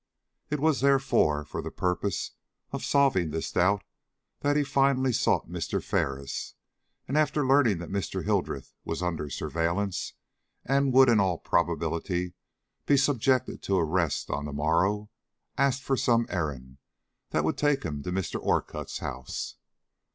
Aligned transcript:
It 0.49 0.59
was, 0.59 0.81
therefore, 0.81 1.45
for 1.45 1.61
the 1.61 1.69
purpose 1.69 2.31
of 2.71 2.83
solving 2.83 3.29
this 3.29 3.51
doubt, 3.51 3.83
that 4.39 4.57
he 4.57 4.63
finally 4.63 5.13
sought 5.13 5.47
Mr. 5.47 5.79
Ferris, 5.79 6.55
and 7.07 7.15
after 7.15 7.45
learning 7.45 7.77
that 7.77 7.91
Mr. 7.91 8.23
Hildreth 8.25 8.73
was 8.83 9.03
under 9.03 9.29
surveillance, 9.29 10.13
and 10.65 10.91
would 10.91 11.07
in 11.07 11.19
all 11.19 11.37
probability 11.37 12.33
be 12.87 12.97
subjected 12.97 13.61
to 13.61 13.77
arrest 13.77 14.31
on 14.31 14.45
the 14.45 14.53
morrow, 14.53 15.11
asked 15.55 15.83
for 15.83 15.95
some 15.97 16.25
errand 16.29 16.79
that 17.29 17.43
would 17.43 17.59
take 17.59 17.83
him 17.83 18.01
to 18.01 18.11
Mr. 18.11 18.41
Orcutt's 18.41 18.97
house. 18.97 19.57